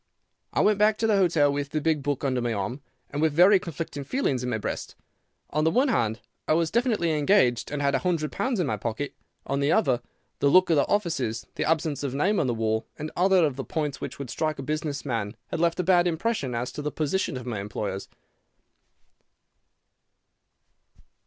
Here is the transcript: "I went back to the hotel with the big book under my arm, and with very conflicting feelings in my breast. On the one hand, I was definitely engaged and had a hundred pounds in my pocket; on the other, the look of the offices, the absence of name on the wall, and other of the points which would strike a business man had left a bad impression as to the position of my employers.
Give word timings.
"I 0.51 0.61
went 0.61 0.79
back 0.79 0.97
to 0.97 1.05
the 1.05 1.17
hotel 1.17 1.53
with 1.53 1.69
the 1.69 1.79
big 1.79 2.01
book 2.01 2.23
under 2.23 2.41
my 2.41 2.53
arm, 2.53 2.81
and 3.11 3.21
with 3.21 3.33
very 3.33 3.59
conflicting 3.59 4.03
feelings 4.03 4.41
in 4.43 4.49
my 4.49 4.57
breast. 4.57 4.95
On 5.51 5.63
the 5.63 5.69
one 5.69 5.89
hand, 5.89 6.21
I 6.47 6.53
was 6.53 6.71
definitely 6.71 7.11
engaged 7.13 7.69
and 7.69 7.83
had 7.83 7.93
a 7.93 7.99
hundred 7.99 8.31
pounds 8.31 8.59
in 8.59 8.65
my 8.65 8.77
pocket; 8.77 9.13
on 9.45 9.59
the 9.59 9.71
other, 9.71 10.01
the 10.39 10.49
look 10.49 10.71
of 10.71 10.75
the 10.77 10.87
offices, 10.87 11.45
the 11.53 11.69
absence 11.69 12.01
of 12.01 12.15
name 12.15 12.39
on 12.39 12.47
the 12.47 12.53
wall, 12.55 12.87
and 12.97 13.11
other 13.15 13.45
of 13.45 13.57
the 13.57 13.63
points 13.63 14.01
which 14.01 14.17
would 14.17 14.31
strike 14.31 14.57
a 14.57 14.63
business 14.63 15.05
man 15.05 15.37
had 15.49 15.59
left 15.59 15.79
a 15.79 15.83
bad 15.83 16.07
impression 16.07 16.55
as 16.55 16.71
to 16.71 16.81
the 16.81 16.91
position 16.91 17.37
of 17.37 17.45
my 17.45 17.59
employers. 17.59 18.07